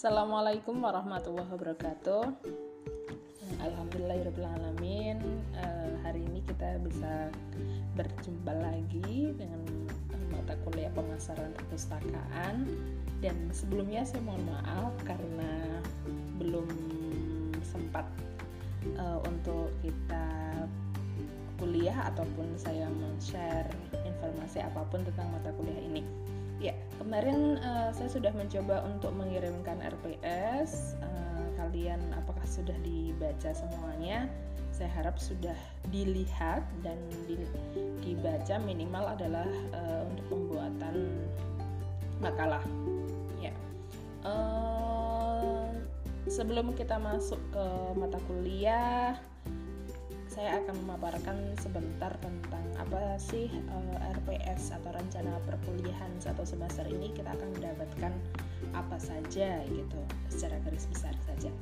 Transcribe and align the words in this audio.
Assalamualaikum 0.00 0.80
warahmatullahi 0.80 1.44
wabarakatuh. 1.52 2.32
Alhamdulillahirobbilalamin. 3.60 5.20
Uh, 5.52 5.92
hari 6.00 6.24
ini 6.24 6.40
kita 6.48 6.80
bisa 6.80 7.28
berjumpa 8.00 8.48
lagi 8.48 9.36
dengan 9.36 9.60
mata 10.32 10.56
kuliah 10.64 10.88
pemasaran 10.96 11.52
perpustakaan. 11.52 12.64
Dan 13.20 13.52
sebelumnya 13.52 14.00
saya 14.08 14.24
mohon 14.24 14.40
maaf 14.48 14.96
karena 15.04 15.84
belum 16.40 16.64
sempat 17.60 18.08
uh, 18.96 19.20
untuk 19.28 19.68
kita 19.84 20.64
kuliah 21.60 22.08
ataupun 22.08 22.56
saya 22.56 22.88
men-share 22.88 23.68
informasi 24.08 24.64
apa 24.64 24.80
pun 24.88 25.04
tentang 25.04 25.28
mata 25.28 25.52
kuliah 25.60 25.84
ini. 25.92 26.00
Ya, 26.60 26.76
kemarin 27.00 27.56
uh, 27.64 27.88
saya 27.88 28.12
sudah 28.12 28.36
mencoba 28.36 28.84
untuk 28.84 29.16
mengirimkan. 29.16 29.79
Uh, 31.00 31.46
kalian 31.56 32.00
apakah 32.12 32.44
sudah 32.44 32.76
dibaca 32.84 33.54
semuanya? 33.56 34.28
Saya 34.70 34.92
harap 34.96 35.16
sudah 35.16 35.56
dilihat 35.88 36.64
dan 36.84 36.96
di, 37.28 37.40
dibaca 38.04 38.56
minimal 38.60 39.16
adalah 39.16 39.48
uh, 39.72 40.02
untuk 40.08 40.26
pembuatan 40.28 40.96
makalah. 42.20 42.64
Ya. 43.40 43.56
Uh, 44.20 45.68
sebelum 46.28 46.76
kita 46.76 47.00
masuk 47.00 47.40
ke 47.50 47.66
mata 47.96 48.20
kuliah, 48.28 49.16
saya 50.40 50.56
akan 50.64 50.88
memaparkan 50.88 51.36
sebentar 51.60 52.16
tentang 52.24 52.64
apa 52.80 53.20
sih 53.20 53.52
uh, 53.76 53.92
eh, 53.92 54.16
RPS 54.16 54.72
atau 54.72 54.88
rencana 54.88 55.36
perkuliahan 55.44 56.08
satu 56.16 56.48
semester 56.48 56.88
ini 56.88 57.12
kita 57.12 57.28
akan 57.36 57.60
mendapatkan 57.60 58.08
apa 58.72 58.96
saja 58.96 59.60
gitu 59.68 60.00
secara 60.32 60.56
garis 60.64 60.88
besar 60.88 61.12
saja. 61.28 61.52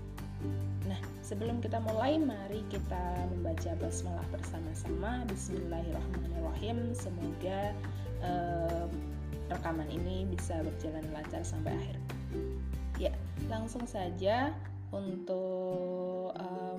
Nah, 0.86 1.00
sebelum 1.26 1.58
kita 1.58 1.82
mulai, 1.82 2.22
mari 2.22 2.62
kita 2.70 3.26
membaca 3.34 3.74
basmalah 3.82 4.22
bersama-sama. 4.30 5.26
Bismillahirrahmanirrahim. 5.26 6.94
Semoga 6.94 7.74
uh, 8.22 8.86
rekaman 9.50 9.90
ini 9.90 10.22
bisa 10.30 10.62
berjalan 10.62 11.02
lancar 11.10 11.42
sampai 11.42 11.74
akhir. 11.74 11.98
Ya, 13.02 13.10
langsung 13.50 13.90
saja 13.90 14.54
untuk 14.94 16.07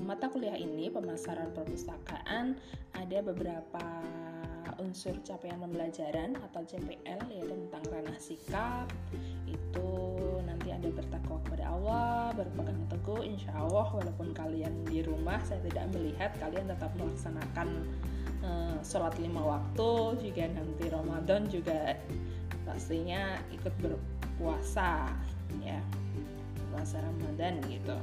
mata 0.04 0.32
kuliah 0.32 0.56
ini 0.56 0.88
pemasaran 0.88 1.52
perpustakaan 1.54 2.58
ada 2.96 3.18
beberapa 3.22 3.84
unsur 4.80 5.12
capaian 5.28 5.60
pembelajaran 5.60 6.40
atau 6.50 6.64
CPL 6.64 7.20
ya 7.28 7.44
tentang 7.44 7.84
ranah 7.92 8.20
sikap 8.20 8.88
itu 9.44 9.92
nanti 10.48 10.72
ada 10.72 10.88
bertakwa 10.88 11.38
kepada 11.44 11.66
Allah 11.68 12.32
berpegang 12.34 12.80
teguh 12.88 13.22
insya 13.28 13.52
Allah 13.60 13.88
walaupun 13.92 14.32
kalian 14.32 14.72
di 14.88 15.04
rumah 15.04 15.38
saya 15.44 15.60
tidak 15.68 15.92
melihat 15.92 16.32
kalian 16.40 16.72
tetap 16.72 16.92
melaksanakan 16.96 17.68
uh, 18.42 18.80
sholat 18.82 19.14
lima 19.20 19.44
waktu 19.44 19.90
juga 20.24 20.48
nanti 20.48 20.86
Ramadan 20.88 21.42
juga 21.52 22.00
pastinya 22.64 23.36
ikut 23.52 23.74
berpuasa 23.84 25.12
ya 25.60 25.82
puasa 26.70 27.02
Ramadan 27.02 27.60
gitu. 27.68 27.98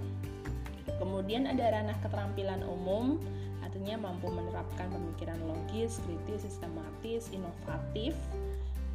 Kemudian 0.97 1.51
ada 1.51 1.75
ranah 1.75 1.99
keterampilan 2.01 2.63
umum, 2.63 3.19
artinya 3.67 4.09
mampu 4.09 4.31
menerapkan 4.31 4.87
pemikiran 4.89 5.39
logis, 5.45 5.99
kritis, 6.07 6.47
sistematis, 6.47 7.29
inovatif. 7.35 8.15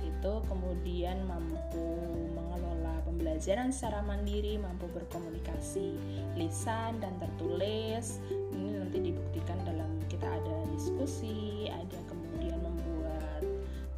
Itu 0.02 0.42
kemudian 0.50 1.22
mampu 1.30 1.86
mengelola 2.34 3.06
pembelajaran 3.06 3.70
secara 3.70 4.02
mandiri, 4.02 4.58
mampu 4.58 4.90
berkomunikasi 4.90 5.94
lisan 6.40 6.98
dan 7.04 7.14
tertulis. 7.22 8.18
Ini 8.32 8.82
nanti 8.82 8.98
dibuktikan 9.12 9.62
dalam 9.62 9.92
kita 10.10 10.26
ada 10.26 10.56
diskusi, 10.74 11.70
ada 11.70 12.00
kemudian 12.10 12.58
membuat 12.66 13.44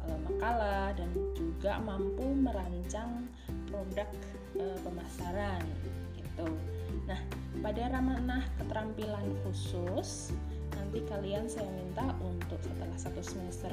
e, 0.04 0.06
makalah 0.28 0.92
dan 0.92 1.08
juga 1.32 1.80
mampu 1.80 2.36
merancang 2.36 3.24
produk 3.72 4.08
e, 4.60 4.64
pemasaran 4.84 5.64
gitu. 6.20 6.73
Nah, 7.04 7.20
pada 7.60 7.92
ranah 7.92 8.44
keterampilan 8.60 9.26
khusus 9.44 10.32
nanti 10.74 11.00
kalian 11.06 11.46
saya 11.46 11.68
minta 11.70 12.14
untuk 12.22 12.58
setelah 12.60 12.98
satu 12.98 13.22
semester 13.22 13.70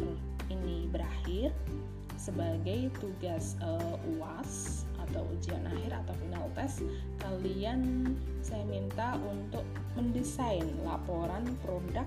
ini 0.54 0.86
berakhir 0.90 1.50
sebagai 2.22 2.94
tugas 3.02 3.58
uh, 3.66 3.98
UAS 4.18 4.86
atau 5.10 5.26
ujian 5.34 5.66
akhir 5.66 6.06
atau 6.06 6.14
final 6.22 6.46
test 6.54 6.86
kalian 7.18 8.14
saya 8.46 8.62
minta 8.70 9.18
untuk 9.26 9.66
mendesain 9.98 10.64
laporan 10.86 11.50
produk 11.66 12.06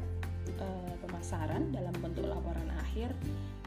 uh, 0.62 0.94
pemasaran 1.02 1.74
dalam 1.74 1.92
bentuk 1.98 2.30
laporan 2.30 2.70
akhir 2.78 3.10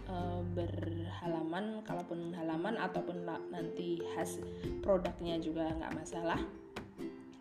uh, 0.08 0.40
berhalaman 0.56 1.84
kalaupun 1.84 2.32
halaman 2.32 2.80
ataupun 2.80 3.28
nanti 3.52 4.00
hasil 4.16 4.48
produknya 4.80 5.44
juga 5.44 5.68
nggak 5.76 6.00
masalah 6.00 6.40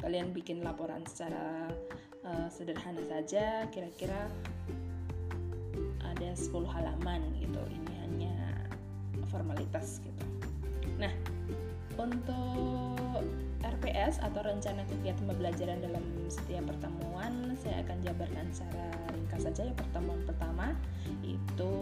kalian 0.06 0.30
bikin 0.30 0.62
laporan 0.62 1.02
secara 1.02 1.66
uh, 2.22 2.46
sederhana 2.46 3.02
saja 3.10 3.66
kira-kira 3.74 4.30
ada 6.06 6.30
10 6.30 6.54
halaman 6.62 7.26
gitu 7.42 7.58
ini 7.74 7.92
hanya 8.06 8.38
formalitas 9.26 9.98
gitu. 10.06 10.22
Nah 11.02 11.10
untuk 11.98 13.02
RPS 13.66 14.22
atau 14.22 14.46
rencana 14.46 14.86
kegiatan 14.86 15.26
pembelajaran 15.26 15.82
dalam 15.82 16.06
setiap 16.30 16.70
pertemuan 16.70 17.58
saya 17.58 17.82
akan 17.82 17.98
jabarkan 18.06 18.46
secara 18.54 18.86
ringkas 19.10 19.42
saja. 19.50 19.66
Ya 19.66 19.74
pertemuan 19.74 20.22
pertama 20.22 20.70
itu 21.26 21.74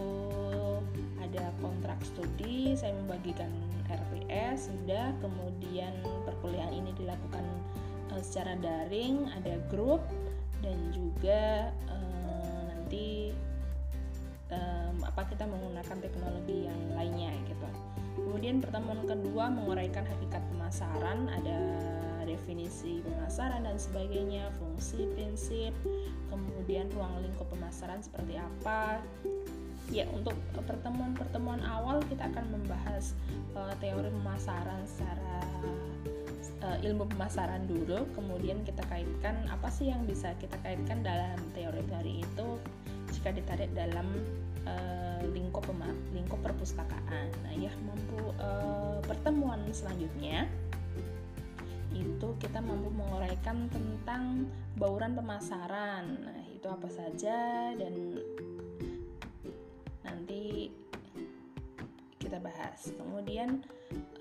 ada 1.21 1.53
kontrak 1.61 2.01
studi 2.01 2.73
saya 2.73 2.97
membagikan 2.97 3.53
RPS 3.85 4.73
sudah. 4.73 5.13
Kemudian 5.21 5.93
perkuliahan 6.25 6.73
ini 6.73 6.89
dilakukan 6.97 7.45
uh, 8.11 8.21
secara 8.21 8.57
daring 8.59 9.29
ada 9.33 9.57
grup 9.71 10.01
dan 10.61 10.77
juga 10.91 11.69
uh, 11.89 12.59
nanti 12.69 13.31
um, 14.51 14.97
apa 15.05 15.25
kita 15.29 15.45
menggunakan 15.45 15.97
teknologi 16.01 16.67
yang 16.67 16.81
lainnya 16.93 17.31
gitu. 17.49 17.67
Kemudian 18.15 18.63
pertemuan 18.63 19.03
kedua 19.03 19.51
menguraikan 19.51 20.07
hakikat 20.07 20.41
pemasaran 20.53 21.27
ada 21.29 21.57
definisi 22.25 23.05
pemasaran 23.05 23.63
dan 23.63 23.77
sebagainya 23.77 24.49
fungsi 24.57 25.05
prinsip 25.13 25.71
kemudian 26.33 26.89
ruang 26.97 27.13
lingkup 27.21 27.47
pemasaran 27.53 28.01
seperti 28.01 28.35
apa. 28.41 28.99
Ya 29.93 30.09
untuk 30.09 30.33
pertemuan-pertemuan 30.65 31.61
awal 31.61 32.01
kita 32.09 32.25
akan 32.25 32.49
membahas 32.49 33.13
uh, 33.53 33.69
teori 33.77 34.09
pemasaran 34.09 34.81
secara 34.89 35.45
uh, 36.63 36.77
ilmu 36.81 37.07
pemasaran 37.11 37.65
dulu 37.69 38.05
kemudian 38.13 38.61
kita 38.65 38.81
kaitkan 38.89 39.45
apa 39.49 39.69
sih 39.71 39.89
yang 39.89 40.03
bisa 40.03 40.33
kita 40.41 40.57
kaitkan 40.61 41.01
dalam 41.01 41.37
teori-teori 41.53 42.23
itu 42.23 42.47
jika 43.13 43.31
ditarik 43.31 43.71
dalam 43.73 44.07
uh, 44.65 45.21
lingkup 45.31 45.65
lingkup 46.13 46.39
perpustakaan 46.41 47.29
nah 47.43 47.53
ya 47.55 47.71
mampu 47.85 48.33
uh, 48.41 48.99
pertemuan 49.05 49.61
selanjutnya 49.71 50.49
itu 51.95 52.27
kita 52.43 52.59
mampu 52.59 52.91
menguraikan 52.91 53.71
tentang 53.71 54.51
bauran 54.75 55.15
pemasaran 55.15 56.03
nah 56.27 56.43
itu 56.51 56.67
apa 56.67 56.89
saja 56.91 57.71
dan 57.77 57.93
nanti 60.03 60.73
kita 62.25 62.41
bahas. 62.41 62.89
Kemudian 62.97 63.61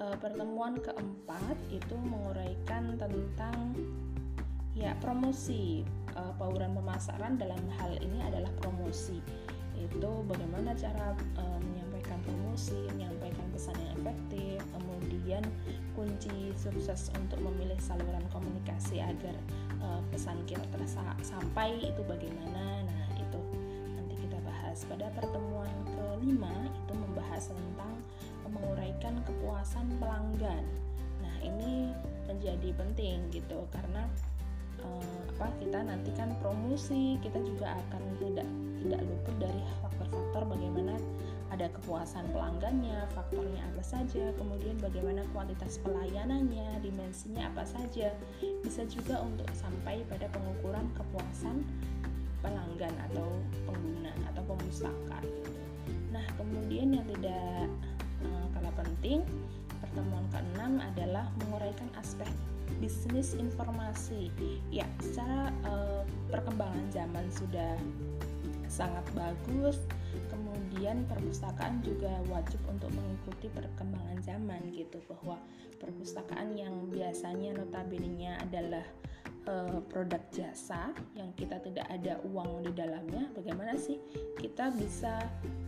e, 0.01 0.05
pertemuan 0.19 0.79
keempat 0.79 1.57
itu 1.71 1.95
menguraikan 1.95 2.99
tentang 2.99 3.75
ya 4.75 4.91
promosi 4.99 5.87
e, 6.15 6.21
bauran 6.39 6.75
pemasaran 6.75 7.39
dalam 7.39 7.61
hal 7.79 7.95
ini 8.03 8.19
adalah 8.23 8.51
promosi. 8.59 9.23
Itu 9.75 10.27
bagaimana 10.27 10.75
cara 10.75 11.15
e, 11.39 11.45
menyampaikan 11.63 12.19
promosi, 12.27 12.79
menyampaikan 12.95 13.47
pesan 13.55 13.75
yang 13.79 13.93
efektif, 14.03 14.59
kemudian 14.75 15.45
kunci 15.95 16.51
sukses 16.59 17.11
untuk 17.15 17.39
memilih 17.43 17.79
saluran 17.79 18.23
komunikasi 18.35 18.99
agar 18.99 19.35
e, 19.79 19.87
pesan 20.11 20.43
kita 20.47 20.65
tersampai 20.75 21.79
itu 21.79 22.03
bagaimana. 22.07 22.83
Nah, 22.83 23.07
itu 23.15 23.41
nanti 23.95 24.15
kita 24.19 24.39
bahas 24.43 24.83
pada 24.91 25.07
pertemuan 25.15 25.71
kelima 25.87 26.55
itu 26.67 26.93
membahas 26.99 27.51
tentang 27.51 27.95
menguraikan 28.51 29.21
kepuasan 29.25 29.87
pelanggan. 30.01 30.65
Nah, 31.21 31.37
ini 31.41 31.93
menjadi 32.29 32.73
penting 32.77 33.29
gitu 33.33 33.69
karena 33.73 34.09
eh, 34.81 35.21
apa 35.37 35.49
kita 35.61 35.85
nanti 35.85 36.11
kan 36.17 36.33
promosi, 36.41 37.21
kita 37.21 37.41
juga 37.43 37.75
akan 37.75 38.03
tidak 38.21 38.49
tidak 38.85 39.01
luput 39.01 39.37
dari 39.41 39.63
faktor-faktor 39.81 40.43
bagaimana 40.45 40.95
ada 41.55 41.71
kepuasan 41.71 42.27
pelanggannya, 42.35 43.07
faktornya 43.15 43.63
apa 43.63 43.83
saja, 43.87 44.35
kemudian 44.35 44.75
bagaimana 44.83 45.23
kualitas 45.31 45.79
pelayanannya, 45.87 46.83
dimensinya 46.83 47.47
apa 47.47 47.63
saja. 47.63 48.11
Bisa 48.67 48.83
juga 48.91 49.23
untuk 49.23 49.47
sampai 49.55 50.03
pada 50.11 50.27
pengukuran 50.35 50.83
kepuasan 50.99 51.63
pelanggan 52.43 52.95
atau 53.11 53.39
pengguna 53.71 54.11
atau 54.35 54.43
pemustaka. 54.51 55.19
Nah, 56.11 56.27
kemudian 56.35 56.99
yang 56.99 57.07
tidak 57.15 57.71
penting, 58.79 59.23
pertemuan 59.83 60.27
keenam 60.31 60.83
adalah 60.83 61.27
menguraikan 61.45 61.89
aspek 61.99 62.29
bisnis 62.83 63.35
informasi. 63.39 64.31
Ya, 64.75 64.87
secara 64.99 65.55
uh, 65.65 66.03
perkembangan 66.31 66.87
zaman 66.91 67.27
sudah 67.31 67.79
sangat 68.67 69.07
bagus 69.15 69.79
kemudian 70.35 71.07
perpustakaan 71.07 71.79
juga 71.87 72.11
wajib 72.27 72.59
untuk 72.67 72.91
mengikuti 72.91 73.47
perkembangan 73.55 74.19
zaman 74.27 74.61
gitu 74.75 74.99
bahwa 75.07 75.39
perpustakaan 75.79 76.59
yang 76.59 76.91
biasanya 76.91 77.55
notabene 77.55 78.35
adalah 78.43 78.83
uh, 79.47 79.79
produk 79.87 80.19
jasa 80.35 80.91
yang 81.15 81.31
kita 81.39 81.63
tidak 81.63 81.87
ada 81.87 82.19
uang 82.27 82.67
di 82.67 82.73
dalamnya 82.75 83.31
bagaimana 83.39 83.79
sih 83.79 84.03
kita 84.43 84.75
bisa 84.75 85.23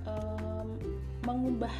um, 0.08 0.74
mengubah 1.22 1.72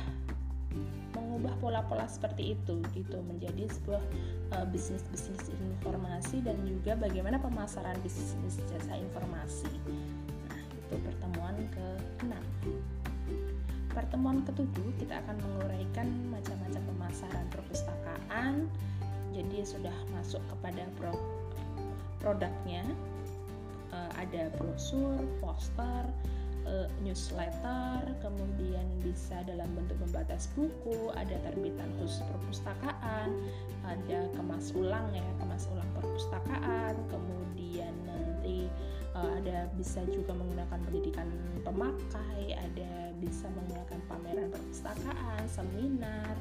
mengubah 1.26 1.58
pola-pola 1.58 2.06
seperti 2.06 2.55
itu 2.55 2.78
gitu. 2.94 3.19
Menjadi 3.26 3.67
sebuah 3.67 4.02
uh, 4.55 4.67
bisnis 4.70 5.02
bisnis 5.11 5.43
informasi 5.50 6.38
dan 6.46 6.55
juga 6.62 6.94
bagaimana 6.94 7.43
pemasaran 7.43 7.99
bisnis 8.06 8.62
jasa 8.70 8.94
informasi. 8.94 9.75
Nah 10.46 10.62
itu 10.70 10.94
pertemuan 11.02 11.58
ke-6 11.75 12.32
pertemuan 13.96 14.44
ketujuh 14.44 14.93
kita 15.00 15.25
akan 15.25 15.40
menguraikan 15.40 16.06
macam-macam 16.28 16.82
pemasaran 16.94 17.46
perpustakaan. 17.49 18.69
Jadi 19.32 19.64
sudah 19.64 19.96
masuk 20.12 20.44
kepada 20.52 20.84
pro 21.00 21.17
produknya. 22.20 22.84
Uh, 23.96 24.12
ada 24.20 24.52
brosur, 24.61 25.17
poster, 25.40 26.05
uh, 26.67 26.89
newsletter, 27.01 28.03
kemudian 28.21 28.87
bisa 29.01 29.41
dalam 29.47 29.67
bentuk 29.73 29.97
pembatas 30.03 30.51
buku, 30.59 31.15
ada 31.15 31.39
terbitan 31.47 31.89
khusus 32.03 32.23
perpustakaan, 32.27 33.29
ada 33.87 34.19
kemas 34.35 34.75
ulang 34.75 35.07
ya, 35.15 35.25
kemas 35.39 35.71
ulang 35.71 35.91
perpustakaan, 35.97 36.95
kemudian 37.09 37.95
nanti 38.05 38.67
uh, 39.15 39.31
ada 39.41 39.71
bisa 39.79 40.03
juga 40.11 40.35
menggunakan 40.35 40.79
pendidikan 40.91 41.29
pemakai, 41.63 42.59
ada 42.59 43.15
bisa 43.17 43.49
menggunakan 43.57 44.01
pameran 44.11 44.49
perpustakaan, 44.53 45.43
seminar, 45.49 46.35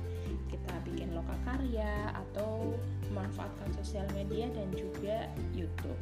kita 0.51 0.73
bikin 0.83 1.15
lokal 1.15 1.37
karya 1.47 2.11
atau 2.11 2.75
memanfaatkan 3.13 3.69
sosial 3.79 4.05
media 4.11 4.51
dan 4.51 4.67
juga 4.75 5.31
YouTube. 5.55 6.01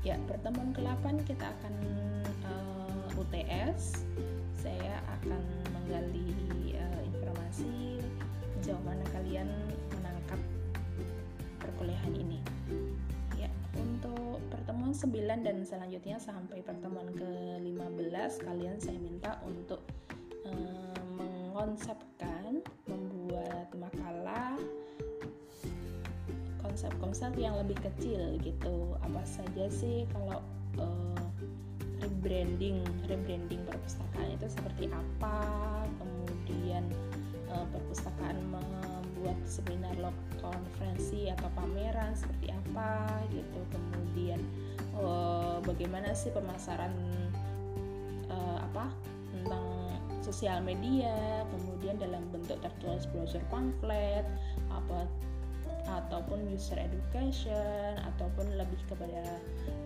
Ya, 0.00 0.16
pertemuan 0.24 0.72
ke-8 0.72 1.28
kita 1.28 1.44
akan 1.44 1.74
uh, 2.48 3.04
eh, 3.04 3.20
UTS. 3.20 4.00
Saya 4.56 4.96
akan 5.20 5.44
menggali 5.76 6.72
uh, 6.72 7.00
informasi 7.04 8.00
sejauh 8.56 8.80
mana 8.80 9.04
kalian 9.12 9.44
menangkap 9.92 10.40
perkuliahan 11.60 12.16
ini. 12.16 12.40
Ya, 13.36 13.52
untuk 13.76 14.40
pertemuan 14.48 14.96
9 14.96 15.44
dan 15.44 15.68
selanjutnya 15.68 16.16
sampai 16.16 16.64
pertemuan 16.64 17.12
ke-15 17.12 18.40
kalian 18.40 18.80
saya 18.80 18.96
minta 18.96 19.36
untuk 19.44 19.84
uh, 20.48 20.96
mengkonsepkan, 21.12 22.64
membuat 22.88 23.68
makalah 23.76 24.19
konsep-konsep 26.80 27.36
yang 27.36 27.60
lebih 27.60 27.76
kecil 27.76 28.40
gitu. 28.40 28.96
Apa 29.04 29.20
saja 29.28 29.68
sih 29.68 30.08
kalau 30.16 30.40
uh, 30.80 31.28
rebranding 32.00 32.80
rebranding 33.04 33.60
perpustakaan 33.68 34.32
itu 34.32 34.48
seperti 34.48 34.88
apa? 34.88 35.44
Kemudian 36.00 36.88
uh, 37.52 37.68
perpustakaan 37.68 38.40
membuat 38.48 39.36
seminar 39.44 39.92
konferensi 40.40 41.28
atau 41.28 41.52
pameran 41.52 42.16
seperti 42.16 42.48
apa 42.48 43.12
gitu. 43.28 43.60
Kemudian 43.76 44.40
uh, 44.96 45.60
bagaimana 45.60 46.16
sih 46.16 46.32
pemasaran 46.32 46.96
uh, 48.32 48.56
apa 48.56 48.88
tentang 49.36 49.68
sosial 50.24 50.64
media? 50.64 51.44
Kemudian 51.52 52.00
dalam 52.00 52.24
bentuk 52.32 52.56
tertulis 52.64 53.04
brosur 53.12 53.44
pamflet 53.52 54.24
apa 54.72 55.04
ataupun 56.06 56.48
user 56.50 56.78
education 56.80 57.98
ataupun 58.14 58.48
lebih 58.56 58.80
kepada 58.88 59.22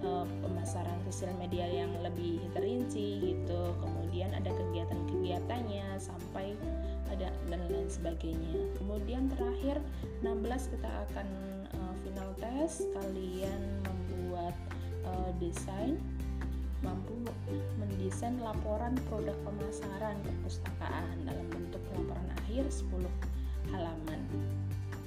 uh, 0.06 0.26
pemasaran 0.44 0.98
sosial 1.08 1.34
media 1.36 1.66
yang 1.66 1.90
lebih 2.00 2.40
terinci 2.54 3.34
gitu. 3.34 3.62
Kemudian 3.82 4.32
ada 4.32 4.50
kegiatan-kegiatannya 4.54 5.98
sampai 5.98 6.54
ada 7.10 7.30
dan 7.50 7.60
lain 7.70 7.88
sebagainya. 7.90 8.54
Kemudian 8.80 9.30
terakhir 9.34 9.82
16 10.22 10.72
kita 10.78 10.90
akan 11.10 11.28
uh, 11.74 11.94
final 12.06 12.30
test. 12.38 12.86
Kalian 12.94 13.82
membuat 13.84 14.54
uh, 15.06 15.30
desain. 15.42 15.98
Mampu 16.84 17.16
mendesain 17.80 18.36
laporan 18.44 18.92
produk 19.08 19.32
pemasaran 19.40 20.20
perpustakaan 20.20 21.24
dalam 21.24 21.48
bentuk 21.48 21.80
laporan 21.96 22.28
akhir 22.44 22.68
10 22.68 23.08
halaman 23.72 24.20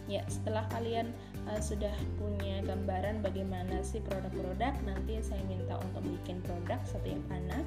ya 0.07 0.24
setelah 0.31 0.63
kalian 0.71 1.12
uh, 1.51 1.59
sudah 1.59 1.92
punya 2.15 2.63
gambaran 2.63 3.19
bagaimana 3.19 3.83
sih 3.83 4.00
produk-produk 4.04 4.74
nanti 4.88 5.19
saya 5.19 5.44
minta 5.45 5.75
untuk 5.77 6.04
bikin 6.07 6.39
produk 6.44 6.80
setiap 6.88 7.19
anak. 7.31 7.63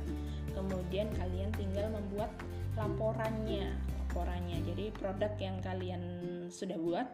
Kemudian 0.56 1.12
kalian 1.14 1.52
tinggal 1.54 1.92
membuat 1.92 2.32
laporannya 2.74 3.70
laporannya. 4.10 4.58
Jadi 4.66 4.90
produk 4.98 5.30
yang 5.38 5.62
kalian 5.62 6.02
sudah 6.50 6.74
buat 6.80 7.06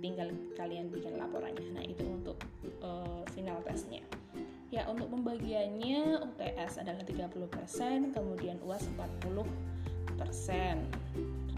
tinggal 0.00 0.32
kalian 0.56 0.88
bikin 0.88 1.20
laporannya. 1.20 1.76
Nah 1.76 1.84
itu 1.84 2.08
untuk 2.08 2.40
uh, 2.80 3.20
final 3.36 3.60
testnya. 3.68 4.00
Ya 4.72 4.84
untuk 4.88 5.12
pembagiannya 5.12 6.24
UTS 6.24 6.80
adalah 6.84 7.04
30% 7.04 8.12
kemudian 8.12 8.60
UAS 8.64 8.84
40% 8.96 9.48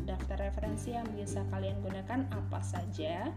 daftar 0.04 0.50
referensi 0.50 0.92
yang 0.94 1.06
bisa 1.16 1.44
kalian 1.50 1.76
gunakan 1.84 2.26
apa 2.32 2.60
saja. 2.60 3.28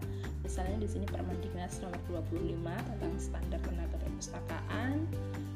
Misalnya 0.44 0.84
di 0.84 0.90
sini 0.90 1.06
Permendiknas 1.08 1.80
nomor 1.84 2.00
25 2.08 2.60
tentang 2.64 3.14
standar 3.20 3.60
tenaga 3.64 3.98
perpustakaan. 4.00 5.08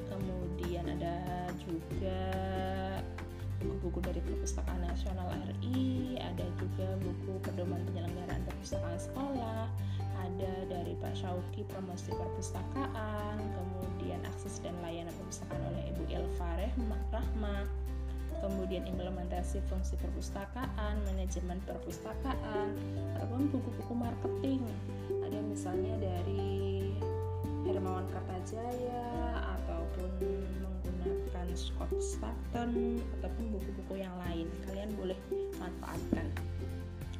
Kemudian 0.07 0.87
ada 0.87 1.47
juga 1.61 2.19
buku-buku 3.57 3.99
dari 4.05 4.21
Perpustakaan 4.21 4.85
Nasional 4.85 5.33
RI, 5.33 6.17
ada 6.21 6.45
juga 6.61 6.87
buku 7.01 7.41
pedoman 7.41 7.81
penyelenggaraan 7.89 8.45
perpustakaan 8.45 8.99
sekolah, 9.01 9.65
ada 10.21 10.53
dari 10.69 10.93
Pak 11.01 11.17
Syauki 11.17 11.65
promosi 11.65 12.13
perpustakaan, 12.13 13.37
kemudian 13.41 14.21
akses 14.29 14.61
dan 14.61 14.77
layanan 14.85 15.13
perpustakaan 15.17 15.61
oleh 15.73 15.89
Ibu 15.93 16.03
Ilva 16.05 16.49
Rahma, 16.61 17.65
kemudian 18.41 18.85
implementasi 18.85 19.61
fungsi 19.69 19.97
perpustakaan, 19.97 21.01
manajemen 21.09 21.59
perpustakaan, 21.65 22.69
ataupun 23.17 23.49
buku-buku 23.49 23.93
marketing. 23.93 24.61
Ada 25.25 25.39
misalnya 25.43 25.95
dari 25.97 26.95
Hermawan 27.67 28.07
Kartajaya 28.09 29.07
ataupun 29.59 30.09
menggunakan 30.63 31.47
Scott 31.57 31.91
Staton 31.99 33.01
ataupun 33.19 33.45
buku-buku 33.51 33.99
yang 33.99 34.13
lain. 34.27 34.47
Kalian 34.69 34.93
boleh 34.95 35.17
manfaatkan 35.57 36.29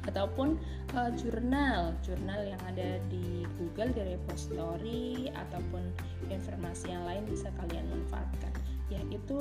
ataupun 0.08 0.56
uh, 0.96 1.12
jurnal 1.20 1.92
jurnal 2.00 2.40
yang 2.48 2.60
ada 2.64 2.96
di 3.12 3.44
Google 3.60 3.92
di 3.92 4.16
repository 4.16 5.28
ataupun 5.36 5.84
informasi 6.32 6.96
yang 6.96 7.04
lain 7.04 7.28
bisa 7.28 7.52
kalian 7.60 7.84
manfaatkan 7.92 8.52
ya 8.88 9.00
itu 9.12 9.40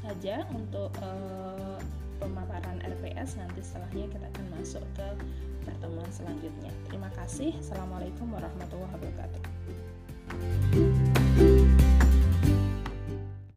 saja 0.00 0.48
untuk 0.52 0.88
uh, 1.04 1.76
pemaparan 2.16 2.80
RPS 2.80 3.36
nanti 3.36 3.60
setelahnya 3.60 4.08
kita 4.08 4.26
akan 4.32 4.46
masuk 4.56 4.84
ke 4.96 5.08
pertemuan 5.62 6.10
selanjutnya. 6.10 6.72
Terima 6.88 7.10
kasih. 7.14 7.52
Assalamualaikum 7.60 8.32
warahmatullahi 8.32 8.92
wabarakatuh 8.96 9.42